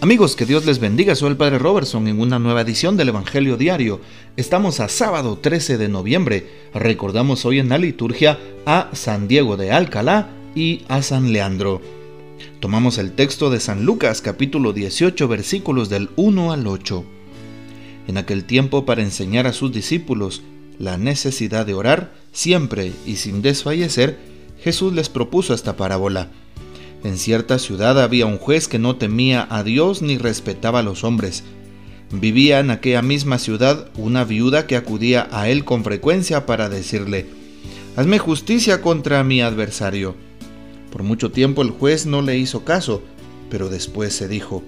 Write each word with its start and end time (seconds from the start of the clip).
Amigos, 0.00 0.36
que 0.36 0.46
Dios 0.46 0.64
les 0.64 0.78
bendiga. 0.78 1.16
Soy 1.16 1.30
el 1.30 1.36
Padre 1.36 1.58
Robertson 1.58 2.06
en 2.06 2.20
una 2.20 2.38
nueva 2.38 2.60
edición 2.60 2.96
del 2.96 3.08
Evangelio 3.08 3.56
Diario. 3.56 4.00
Estamos 4.36 4.78
a 4.78 4.88
sábado 4.88 5.38
13 5.38 5.76
de 5.76 5.88
noviembre. 5.88 6.46
Recordamos 6.72 7.44
hoy 7.44 7.58
en 7.58 7.68
la 7.68 7.78
liturgia 7.78 8.38
a 8.64 8.90
San 8.92 9.26
Diego 9.26 9.56
de 9.56 9.72
Alcalá 9.72 10.28
y 10.54 10.82
a 10.86 11.02
San 11.02 11.32
Leandro. 11.32 11.82
Tomamos 12.60 12.96
el 12.98 13.10
texto 13.10 13.50
de 13.50 13.58
San 13.58 13.84
Lucas 13.84 14.22
capítulo 14.22 14.72
18 14.72 15.26
versículos 15.26 15.88
del 15.88 16.10
1 16.14 16.52
al 16.52 16.68
8. 16.68 17.04
En 18.06 18.18
aquel 18.18 18.44
tiempo 18.44 18.86
para 18.86 19.02
enseñar 19.02 19.48
a 19.48 19.52
sus 19.52 19.72
discípulos 19.72 20.42
la 20.78 20.96
necesidad 20.96 21.66
de 21.66 21.74
orar 21.74 22.12
siempre 22.30 22.92
y 23.04 23.16
sin 23.16 23.42
desfallecer, 23.42 24.16
Jesús 24.62 24.92
les 24.92 25.08
propuso 25.08 25.54
esta 25.54 25.76
parábola. 25.76 26.30
En 27.04 27.16
cierta 27.16 27.58
ciudad 27.58 28.02
había 28.02 28.26
un 28.26 28.38
juez 28.38 28.66
que 28.66 28.78
no 28.78 28.96
temía 28.96 29.46
a 29.50 29.62
Dios 29.62 30.02
ni 30.02 30.18
respetaba 30.18 30.80
a 30.80 30.82
los 30.82 31.04
hombres. 31.04 31.44
Vivía 32.10 32.58
en 32.58 32.70
aquella 32.70 33.02
misma 33.02 33.38
ciudad 33.38 33.88
una 33.96 34.24
viuda 34.24 34.66
que 34.66 34.76
acudía 34.76 35.28
a 35.30 35.48
él 35.48 35.64
con 35.64 35.84
frecuencia 35.84 36.46
para 36.46 36.68
decirle, 36.68 37.26
Hazme 37.96 38.18
justicia 38.18 38.80
contra 38.80 39.22
mi 39.24 39.42
adversario. 39.42 40.16
Por 40.90 41.02
mucho 41.02 41.30
tiempo 41.30 41.62
el 41.62 41.70
juez 41.70 42.06
no 42.06 42.22
le 42.22 42.38
hizo 42.38 42.64
caso, 42.64 43.02
pero 43.50 43.68
después 43.68 44.14
se 44.14 44.26
dijo, 44.26 44.62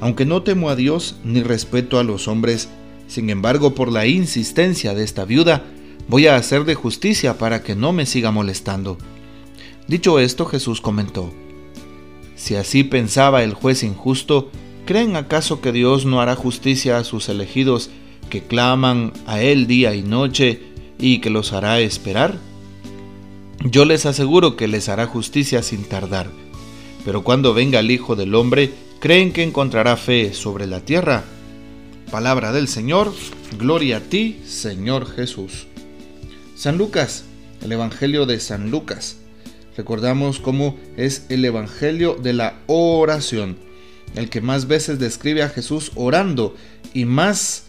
Aunque 0.00 0.26
no 0.26 0.42
temo 0.42 0.70
a 0.70 0.76
Dios 0.76 1.16
ni 1.24 1.42
respeto 1.42 1.98
a 1.98 2.04
los 2.04 2.28
hombres, 2.28 2.68
sin 3.06 3.30
embargo 3.30 3.74
por 3.74 3.90
la 3.90 4.06
insistencia 4.06 4.94
de 4.94 5.04
esta 5.04 5.24
viuda, 5.24 5.64
voy 6.08 6.26
a 6.26 6.36
hacerle 6.36 6.74
justicia 6.74 7.38
para 7.38 7.62
que 7.62 7.76
no 7.76 7.92
me 7.92 8.06
siga 8.06 8.30
molestando. 8.30 8.98
Dicho 9.86 10.18
esto, 10.18 10.46
Jesús 10.46 10.80
comentó, 10.80 11.32
si 12.42 12.56
así 12.56 12.82
pensaba 12.82 13.44
el 13.44 13.54
juez 13.54 13.84
injusto, 13.84 14.50
¿creen 14.84 15.14
acaso 15.14 15.60
que 15.60 15.70
Dios 15.70 16.06
no 16.06 16.20
hará 16.20 16.34
justicia 16.34 16.98
a 16.98 17.04
sus 17.04 17.28
elegidos 17.28 17.88
que 18.30 18.42
claman 18.42 19.12
a 19.26 19.40
Él 19.40 19.68
día 19.68 19.94
y 19.94 20.02
noche 20.02 20.60
y 20.98 21.20
que 21.20 21.30
los 21.30 21.52
hará 21.52 21.78
esperar? 21.78 22.34
Yo 23.64 23.84
les 23.84 24.06
aseguro 24.06 24.56
que 24.56 24.66
les 24.66 24.88
hará 24.88 25.06
justicia 25.06 25.62
sin 25.62 25.84
tardar. 25.84 26.30
Pero 27.04 27.22
cuando 27.22 27.54
venga 27.54 27.78
el 27.78 27.92
Hijo 27.92 28.16
del 28.16 28.34
Hombre, 28.34 28.72
¿creen 28.98 29.32
que 29.32 29.44
encontrará 29.44 29.96
fe 29.96 30.34
sobre 30.34 30.66
la 30.66 30.80
tierra? 30.80 31.22
Palabra 32.10 32.50
del 32.50 32.66
Señor, 32.66 33.12
gloria 33.56 33.98
a 33.98 34.00
ti, 34.00 34.40
Señor 34.44 35.08
Jesús. 35.08 35.68
San 36.56 36.76
Lucas, 36.76 37.22
el 37.62 37.70
Evangelio 37.70 38.26
de 38.26 38.40
San 38.40 38.72
Lucas 38.72 39.21
Recordamos 39.76 40.38
cómo 40.38 40.76
es 40.96 41.24
el 41.30 41.44
Evangelio 41.44 42.14
de 42.14 42.34
la 42.34 42.58
oración, 42.66 43.56
el 44.14 44.28
que 44.28 44.42
más 44.42 44.68
veces 44.68 44.98
describe 44.98 45.42
a 45.42 45.48
Jesús 45.48 45.92
orando 45.94 46.54
y 46.92 47.06
más 47.06 47.64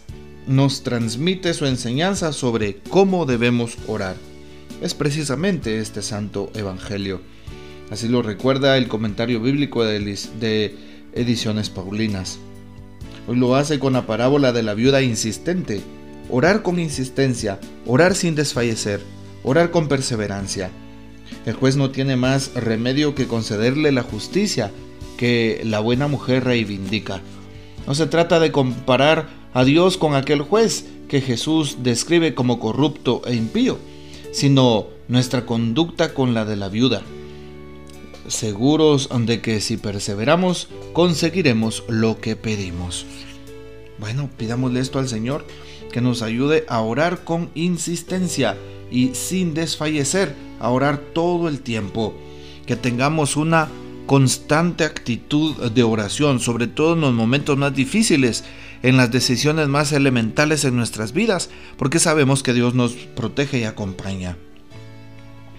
nos 0.46 0.82
transmite 0.82 1.54
su 1.54 1.64
enseñanza 1.64 2.34
sobre 2.34 2.76
cómo 2.90 3.24
debemos 3.24 3.78
orar. 3.86 4.16
Es 4.82 4.92
precisamente 4.92 5.78
este 5.78 6.02
santo 6.02 6.50
Evangelio. 6.54 7.22
Así 7.90 8.08
lo 8.08 8.20
recuerda 8.20 8.76
el 8.76 8.88
comentario 8.88 9.40
bíblico 9.40 9.82
de 9.84 10.74
Ediciones 11.14 11.70
Paulinas. 11.70 12.38
Hoy 13.26 13.36
lo 13.36 13.56
hace 13.56 13.78
con 13.78 13.94
la 13.94 14.06
parábola 14.06 14.52
de 14.52 14.62
la 14.62 14.74
viuda 14.74 15.00
insistente. 15.00 15.80
Orar 16.28 16.62
con 16.62 16.78
insistencia, 16.78 17.58
orar 17.86 18.14
sin 18.14 18.34
desfallecer, 18.34 19.00
orar 19.42 19.70
con 19.70 19.88
perseverancia 19.88 20.70
el 21.46 21.54
juez 21.54 21.76
no 21.76 21.90
tiene 21.90 22.16
más 22.16 22.54
remedio 22.54 23.14
que 23.14 23.26
concederle 23.26 23.92
la 23.92 24.02
justicia 24.02 24.70
que 25.16 25.60
la 25.64 25.80
buena 25.80 26.08
mujer 26.08 26.44
reivindica. 26.44 27.20
No 27.86 27.94
se 27.94 28.06
trata 28.06 28.40
de 28.40 28.50
comparar 28.50 29.28
a 29.52 29.64
Dios 29.64 29.98
con 29.98 30.14
aquel 30.14 30.42
juez 30.42 30.86
que 31.08 31.20
Jesús 31.20 31.78
describe 31.82 32.34
como 32.34 32.58
corrupto 32.58 33.22
e 33.26 33.34
impío, 33.34 33.78
sino 34.32 34.86
nuestra 35.08 35.44
conducta 35.44 36.14
con 36.14 36.34
la 36.34 36.44
de 36.44 36.56
la 36.56 36.68
viuda. 36.68 37.02
Seguros 38.26 39.10
de 39.26 39.42
que 39.42 39.60
si 39.60 39.76
perseveramos 39.76 40.68
conseguiremos 40.94 41.84
lo 41.88 42.20
que 42.20 42.36
pedimos. 42.36 43.04
Bueno, 43.98 44.30
pidámosle 44.36 44.80
esto 44.80 44.98
al 44.98 45.08
Señor, 45.08 45.46
que 45.92 46.00
nos 46.00 46.22
ayude 46.22 46.64
a 46.68 46.80
orar 46.80 47.22
con 47.22 47.50
insistencia 47.54 48.56
y 48.94 49.12
sin 49.14 49.54
desfallecer 49.54 50.36
a 50.60 50.70
orar 50.70 50.98
todo 50.98 51.48
el 51.48 51.60
tiempo, 51.60 52.14
que 52.64 52.76
tengamos 52.76 53.36
una 53.36 53.68
constante 54.06 54.84
actitud 54.84 55.72
de 55.72 55.82
oración, 55.82 56.38
sobre 56.38 56.68
todo 56.68 56.94
en 56.94 57.00
los 57.00 57.12
momentos 57.12 57.58
más 57.58 57.74
difíciles, 57.74 58.44
en 58.84 58.96
las 58.96 59.10
decisiones 59.10 59.66
más 59.66 59.90
elementales 59.90 60.64
en 60.64 60.76
nuestras 60.76 61.12
vidas, 61.12 61.50
porque 61.76 61.98
sabemos 61.98 62.44
que 62.44 62.52
Dios 62.52 62.74
nos 62.74 62.92
protege 62.92 63.58
y 63.58 63.64
acompaña. 63.64 64.36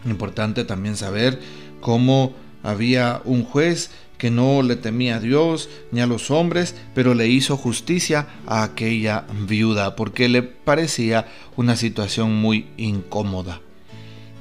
Importante 0.06 0.64
también 0.64 0.96
saber 0.96 1.42
cómo 1.82 2.34
había 2.64 3.22
un 3.26 3.44
juez 3.44 3.92
que 4.18 4.32
no 4.32 4.62
le 4.62 4.76
temía 4.76 5.18
a 5.18 5.20
Dios 5.20 5.70
ni 5.92 6.02
a 6.02 6.08
los 6.08 6.32
hombres, 6.32 6.76
pero 6.94 7.14
le 7.14 7.28
hizo 7.28 7.58
justicia 7.58 8.28
a 8.46 8.64
aquella 8.64 9.26
viuda, 9.48 9.96
porque 9.96 10.30
le 10.30 10.44
parecía 10.44 11.28
una 11.56 11.76
situación 11.76 12.36
muy 12.36 12.68
incómoda. 12.78 13.62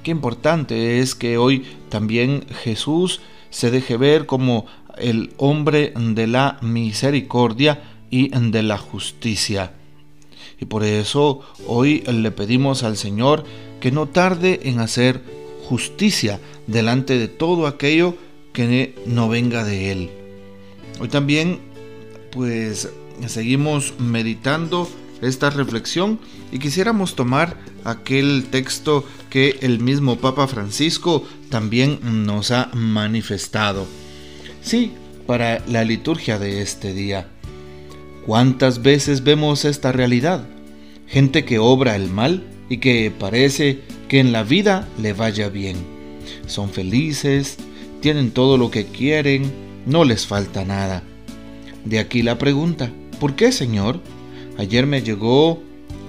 Qué 0.02 0.10
importante 0.10 1.00
es 1.00 1.14
que 1.14 1.38
hoy 1.38 1.64
también 1.88 2.44
Jesús 2.62 3.20
se 3.50 3.70
deje 3.70 3.96
ver 3.96 4.26
como 4.26 4.66
el 4.98 5.32
hombre 5.38 5.92
de 5.96 6.26
la 6.26 6.58
misericordia 6.60 7.82
y 8.10 8.28
de 8.28 8.62
la 8.62 8.78
justicia. 8.78 9.72
Y 10.60 10.66
por 10.66 10.84
eso 10.84 11.40
hoy 11.66 12.02
le 12.02 12.30
pedimos 12.30 12.82
al 12.82 12.96
Señor 12.96 13.44
que 13.80 13.90
no 13.90 14.06
tarde 14.06 14.60
en 14.64 14.78
hacer 14.78 15.22
justicia 15.68 16.40
delante 16.66 17.18
de 17.18 17.28
todo 17.28 17.66
aquello 17.66 18.16
que 18.54 18.94
no 19.04 19.28
venga 19.28 19.64
de 19.64 19.92
Él. 19.92 20.10
Hoy 20.98 21.08
también 21.08 21.58
pues 22.30 22.88
seguimos 23.26 23.92
meditando 23.98 24.88
esta 25.20 25.50
reflexión 25.50 26.18
y 26.52 26.58
quisiéramos 26.58 27.16
tomar 27.16 27.56
aquel 27.84 28.46
texto 28.50 29.04
que 29.28 29.58
el 29.60 29.80
mismo 29.80 30.16
Papa 30.16 30.46
Francisco 30.46 31.26
también 31.50 31.98
nos 32.24 32.50
ha 32.50 32.70
manifestado. 32.74 33.86
Sí, 34.62 34.92
para 35.26 35.62
la 35.66 35.84
liturgia 35.84 36.38
de 36.38 36.62
este 36.62 36.94
día. 36.94 37.28
¿Cuántas 38.24 38.82
veces 38.82 39.24
vemos 39.24 39.64
esta 39.64 39.92
realidad? 39.92 40.46
Gente 41.06 41.44
que 41.44 41.58
obra 41.58 41.96
el 41.96 42.08
mal 42.08 42.44
y 42.68 42.78
que 42.78 43.12
parece 43.16 43.80
que 44.08 44.20
en 44.20 44.32
la 44.32 44.42
vida 44.42 44.88
le 44.98 45.12
vaya 45.12 45.48
bien. 45.48 45.76
Son 46.46 46.70
felices, 46.70 47.58
tienen 48.04 48.32
todo 48.32 48.58
lo 48.58 48.70
que 48.70 48.84
quieren, 48.84 49.50
no 49.86 50.04
les 50.04 50.26
falta 50.26 50.62
nada. 50.66 51.02
De 51.86 51.98
aquí 51.98 52.20
la 52.20 52.36
pregunta, 52.36 52.92
¿por 53.18 53.34
qué 53.34 53.50
Señor? 53.50 53.98
Ayer 54.58 54.86
me 54.86 55.00
llegó 55.00 55.62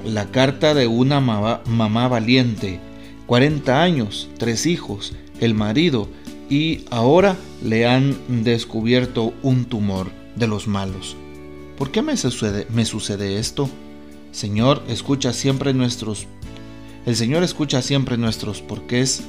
la 0.03 0.29
carta 0.29 0.73
de 0.73 0.88
una 0.88 1.22
mamá, 1.22 2.07
valiente, 2.09 2.81
40 3.28 3.81
años, 3.81 4.28
tres 4.38 4.66
hijos, 4.66 5.13
el 5.39 5.53
marido, 5.53 6.09
y 6.50 6.84
ahora 6.91 7.38
le 7.63 7.88
han 7.88 8.17
descubierto 8.44 9.34
un 9.41 9.63
tumor 9.63 10.11
de 10.35 10.47
los 10.47 10.67
malos. 10.67 11.16
¿Por 11.78 11.91
qué 11.91 12.01
me 12.01 12.17
sucede, 12.17 12.67
me 12.73 12.84
sucede 12.84 13.39
esto? 13.39 13.69
Señor, 14.34 14.84
escucha 14.89 15.31
siempre 15.31 15.73
nuestros 15.73 16.28
el 17.05 17.16
Señor 17.16 17.44
escucha 17.44 17.81
siempre 17.81 18.17
nuestros 18.17 18.61
porqués. 18.61 19.22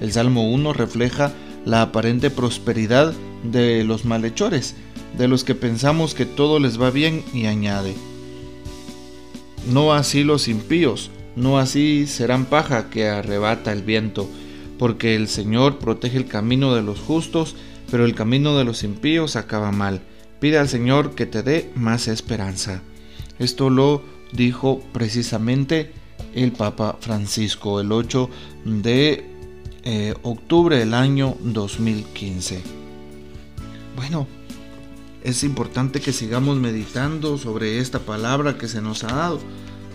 El 0.00 0.12
Salmo 0.12 0.50
1 0.50 0.72
refleja 0.72 1.30
la 1.64 1.82
aparente 1.82 2.30
prosperidad 2.30 3.12
de 3.42 3.84
los 3.84 4.04
malhechores, 4.04 4.74
de 5.16 5.28
los 5.28 5.44
que 5.44 5.54
pensamos 5.54 6.14
que 6.14 6.26
todo 6.26 6.58
les 6.58 6.80
va 6.80 6.90
bien 6.90 7.22
y 7.32 7.46
añade, 7.46 7.94
no 9.66 9.92
así 9.92 10.24
los 10.24 10.48
impíos, 10.48 11.10
no 11.36 11.58
así 11.58 12.06
serán 12.06 12.46
paja 12.46 12.88
que 12.88 13.08
arrebata 13.08 13.72
el 13.72 13.82
viento, 13.82 14.28
porque 14.78 15.14
el 15.14 15.28
Señor 15.28 15.78
protege 15.78 16.16
el 16.16 16.26
camino 16.26 16.74
de 16.74 16.82
los 16.82 16.98
justos, 17.00 17.54
pero 17.90 18.04
el 18.04 18.14
camino 18.14 18.56
de 18.56 18.64
los 18.64 18.82
impíos 18.82 19.36
acaba 19.36 19.70
mal. 19.70 20.00
Pide 20.40 20.58
al 20.58 20.68
Señor 20.68 21.14
que 21.14 21.26
te 21.26 21.42
dé 21.42 21.70
más 21.74 22.08
esperanza. 22.08 22.82
Esto 23.38 23.70
lo 23.70 24.02
dijo 24.32 24.80
precisamente 24.92 25.92
el 26.34 26.52
Papa 26.52 26.96
Francisco 27.00 27.80
el 27.80 27.92
8 27.92 28.30
de 28.64 29.26
eh, 29.84 30.14
octubre 30.22 30.78
del 30.78 30.94
año 30.94 31.36
2015. 31.40 32.62
Bueno, 33.96 34.26
es 35.22 35.44
importante 35.44 36.00
que 36.00 36.12
sigamos 36.12 36.58
meditando 36.58 37.38
sobre 37.38 37.78
esta 37.78 37.98
palabra 37.98 38.58
que 38.58 38.68
se 38.68 38.80
nos 38.80 39.04
ha 39.04 39.08
dado, 39.08 39.40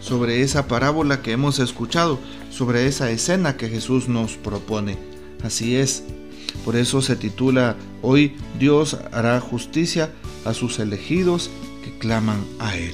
sobre 0.01 0.41
esa 0.41 0.67
parábola 0.67 1.21
que 1.21 1.31
hemos 1.31 1.59
escuchado, 1.59 2.19
sobre 2.51 2.87
esa 2.87 3.09
escena 3.09 3.55
que 3.57 3.69
Jesús 3.69 4.07
nos 4.07 4.33
propone. 4.33 4.97
Así 5.43 5.75
es. 5.75 6.03
Por 6.65 6.75
eso 6.75 7.01
se 7.01 7.15
titula 7.15 7.75
Hoy 8.01 8.35
Dios 8.59 8.97
hará 9.11 9.39
justicia 9.39 10.11
a 10.45 10.53
sus 10.53 10.79
elegidos 10.79 11.49
que 11.83 11.97
claman 11.97 12.43
a 12.59 12.75
Él. 12.77 12.93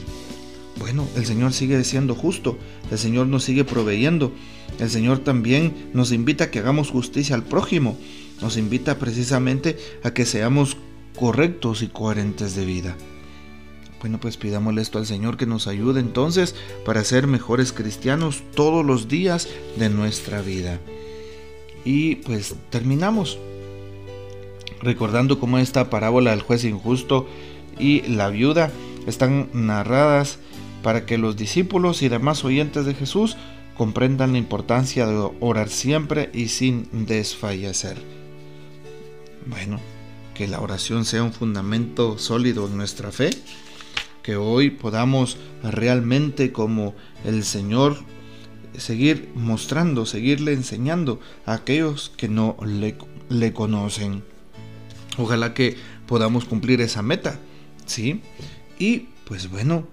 Bueno, 0.79 1.07
el 1.15 1.25
Señor 1.25 1.51
sigue 1.51 1.83
siendo 1.83 2.15
justo, 2.15 2.57
el 2.89 2.97
Señor 2.97 3.27
nos 3.27 3.43
sigue 3.43 3.65
proveyendo, 3.65 4.31
el 4.79 4.89
Señor 4.89 5.19
también 5.19 5.89
nos 5.93 6.13
invita 6.13 6.45
a 6.45 6.51
que 6.51 6.59
hagamos 6.59 6.89
justicia 6.89 7.35
al 7.35 7.43
prójimo, 7.43 7.97
nos 8.41 8.55
invita 8.55 8.97
precisamente 8.97 9.77
a 10.03 10.13
que 10.13 10.25
seamos 10.25 10.77
correctos 11.17 11.81
y 11.81 11.87
coherentes 11.87 12.55
de 12.55 12.65
vida. 12.65 12.95
Bueno, 13.99 14.19
pues 14.21 14.37
pidámosle 14.37 14.81
esto 14.81 14.97
al 14.97 15.05
Señor 15.05 15.35
que 15.35 15.45
nos 15.45 15.67
ayude 15.67 15.99
entonces 15.99 16.55
para 16.85 17.03
ser 17.03 17.27
mejores 17.27 17.73
cristianos 17.73 18.43
todos 18.55 18.85
los 18.85 19.09
días 19.09 19.49
de 19.77 19.89
nuestra 19.89 20.41
vida. 20.41 20.79
Y 21.83 22.15
pues 22.15 22.55
terminamos 22.69 23.37
recordando 24.81 25.39
cómo 25.39 25.57
esta 25.57 25.89
parábola 25.89 26.31
del 26.31 26.41
juez 26.41 26.63
injusto 26.63 27.27
y 27.77 28.01
la 28.03 28.29
viuda 28.29 28.71
están 29.05 29.49
narradas 29.51 30.39
para 30.83 31.05
que 31.05 31.17
los 31.17 31.35
discípulos 31.35 32.01
y 32.01 32.09
demás 32.09 32.43
oyentes 32.45 32.85
de 32.85 32.93
Jesús 32.93 33.37
comprendan 33.75 34.33
la 34.33 34.37
importancia 34.37 35.07
de 35.07 35.29
orar 35.39 35.69
siempre 35.69 36.29
y 36.33 36.49
sin 36.49 36.89
desfallecer. 37.05 37.97
Bueno, 39.45 39.79
que 40.33 40.47
la 40.47 40.61
oración 40.61 41.05
sea 41.05 41.23
un 41.23 41.33
fundamento 41.33 42.17
sólido 42.17 42.67
en 42.67 42.77
nuestra 42.77 43.11
fe, 43.11 43.29
que 44.21 44.35
hoy 44.35 44.69
podamos 44.69 45.37
realmente 45.63 46.51
como 46.51 46.93
el 47.25 47.43
Señor 47.43 47.97
seguir 48.77 49.29
mostrando, 49.35 50.05
seguirle 50.05 50.53
enseñando 50.53 51.19
a 51.45 51.53
aquellos 51.53 52.11
que 52.15 52.27
no 52.27 52.57
le, 52.65 52.95
le 53.29 53.53
conocen. 53.53 54.23
Ojalá 55.17 55.53
que 55.53 55.77
podamos 56.07 56.45
cumplir 56.45 56.81
esa 56.81 57.01
meta, 57.01 57.39
¿sí? 57.85 58.21
Y 58.77 59.07
pues 59.25 59.49
bueno, 59.49 59.87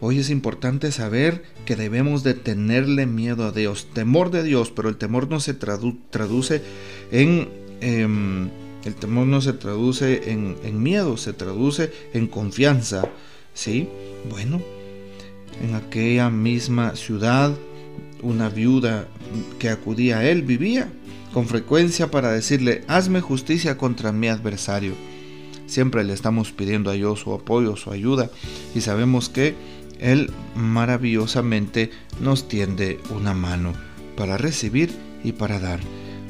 hoy 0.00 0.18
es 0.18 0.30
importante 0.30 0.92
saber 0.92 1.42
que 1.64 1.76
debemos 1.76 2.22
de 2.22 2.34
tenerle 2.34 3.06
miedo 3.06 3.46
a 3.46 3.52
Dios, 3.52 3.88
temor 3.92 4.30
de 4.30 4.42
Dios, 4.42 4.70
pero 4.70 4.88
el 4.88 4.96
temor 4.96 5.28
no 5.28 5.40
se 5.40 5.54
traduce 5.54 6.62
en... 7.10 7.48
Em, 7.80 8.50
el 8.84 8.96
temor 8.96 9.26
no 9.26 9.40
se 9.40 9.52
traduce 9.52 10.32
en, 10.32 10.82
miedo, 10.82 11.16
se 11.16 11.32
traduce 11.32 11.92
en 12.14 12.26
confianza. 12.26 13.08
¿Sí? 13.54 13.88
Bueno, 14.28 14.60
en 15.62 15.76
aquella 15.76 16.30
misma 16.30 16.96
ciudad, 16.96 17.54
una 18.22 18.48
viuda 18.48 19.06
que 19.60 19.68
acudía 19.68 20.18
a 20.18 20.28
él 20.28 20.42
vivía 20.42 20.90
con 21.32 21.46
frecuencia 21.46 22.10
para 22.10 22.32
decirle, 22.32 22.82
hazme 22.88 23.20
justicia 23.20 23.76
contra 23.76 24.12
mi 24.12 24.28
adversario. 24.28 24.94
Siempre 25.72 26.04
le 26.04 26.12
estamos 26.12 26.52
pidiendo 26.52 26.90
a 26.90 26.92
Dios 26.92 27.20
su 27.20 27.32
apoyo, 27.32 27.76
su 27.76 27.90
ayuda, 27.90 28.30
y 28.74 28.82
sabemos 28.82 29.30
que 29.30 29.54
Él 30.00 30.30
maravillosamente 30.54 31.90
nos 32.20 32.46
tiende 32.46 33.00
una 33.08 33.32
mano 33.32 33.72
para 34.14 34.36
recibir 34.36 34.90
y 35.24 35.32
para 35.32 35.58
dar. 35.60 35.80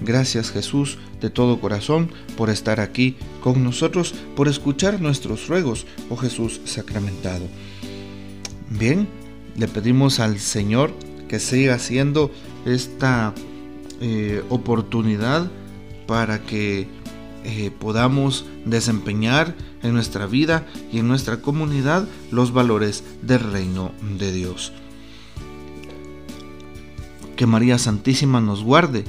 Gracias 0.01 0.53
Jesús 0.53 0.99
de 1.21 1.29
todo 1.29 1.61
corazón 1.61 2.13
por 2.37 2.51
estar 2.51 2.79
aquí 2.79 3.17
con 3.43 3.65
nosotros, 3.65 4.15
por 4.37 4.47
escuchar 4.47 5.01
nuestros 5.01 5.49
ruegos, 5.49 5.87
oh 6.09 6.17
Jesús 6.17 6.61
sacramentado. 6.65 7.49
Bien, 8.71 9.09
le 9.57 9.67
pedimos 9.67 10.21
al 10.21 10.39
Señor 10.39 10.93
que 11.27 11.41
siga 11.41 11.75
haciendo 11.75 12.31
esta 12.65 13.35
eh, 14.01 14.45
oportunidad 14.51 15.51
para 16.07 16.43
que 16.45 16.87
eh, 17.45 17.71
podamos 17.77 18.45
desempeñar 18.65 19.55
en 19.83 19.95
nuestra 19.95 20.27
vida 20.27 20.67
y 20.93 20.99
en 20.99 21.09
nuestra 21.09 21.41
comunidad 21.43 22.07
los 22.31 22.53
valores 22.53 23.05
del 23.23 23.41
reino 23.41 23.93
de 24.19 24.33
Dios. 24.33 24.73
Que 27.37 27.47
María 27.47 27.79
Santísima 27.79 28.41
nos 28.41 28.63
guarde 28.63 29.05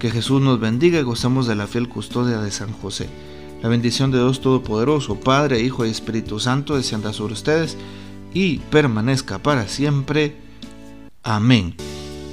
que 0.00 0.10
Jesús 0.10 0.40
nos 0.40 0.58
bendiga 0.58 0.98
y 0.98 1.02
gozamos 1.02 1.46
de 1.46 1.54
la 1.54 1.66
fiel 1.66 1.88
custodia 1.88 2.40
de 2.40 2.50
San 2.50 2.72
José. 2.72 3.08
La 3.62 3.68
bendición 3.68 4.10
de 4.10 4.18
Dios 4.18 4.40
Todopoderoso, 4.40 5.20
Padre, 5.20 5.60
Hijo 5.60 5.84
y 5.84 5.90
Espíritu 5.90 6.40
Santo, 6.40 6.74
descienda 6.74 7.12
sobre 7.12 7.34
ustedes 7.34 7.76
y 8.32 8.58
permanezca 8.58 9.38
para 9.38 9.68
siempre. 9.68 10.36
Amén. 11.22 11.74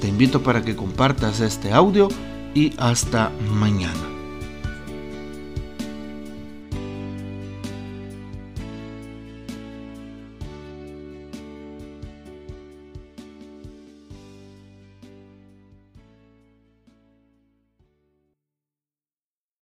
Te 0.00 0.08
invito 0.08 0.42
para 0.42 0.64
que 0.64 0.74
compartas 0.74 1.40
este 1.40 1.72
audio 1.72 2.08
y 2.54 2.72
hasta 2.78 3.30
mañana. 3.52 4.17